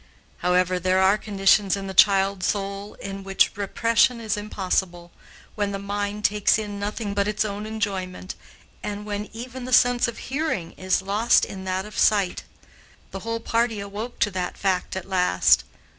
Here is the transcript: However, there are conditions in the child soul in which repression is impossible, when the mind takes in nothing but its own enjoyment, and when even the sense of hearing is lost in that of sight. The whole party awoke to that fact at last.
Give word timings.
However, 0.37 0.79
there 0.79 0.99
are 0.99 1.15
conditions 1.15 1.77
in 1.77 1.85
the 1.85 1.93
child 1.93 2.43
soul 2.43 2.95
in 2.95 3.23
which 3.23 3.55
repression 3.55 4.19
is 4.19 4.35
impossible, 4.35 5.11
when 5.53 5.71
the 5.73 5.77
mind 5.77 6.25
takes 6.25 6.57
in 6.57 6.79
nothing 6.79 7.13
but 7.13 7.27
its 7.27 7.45
own 7.45 7.67
enjoyment, 7.67 8.33
and 8.81 9.05
when 9.05 9.29
even 9.31 9.65
the 9.65 9.71
sense 9.73 10.07
of 10.07 10.17
hearing 10.17 10.71
is 10.71 11.03
lost 11.03 11.45
in 11.45 11.65
that 11.65 11.85
of 11.85 11.99
sight. 11.99 12.41
The 13.11 13.19
whole 13.19 13.41
party 13.41 13.79
awoke 13.79 14.17
to 14.21 14.31
that 14.31 14.57
fact 14.57 14.95
at 14.95 15.05
last. 15.07 15.65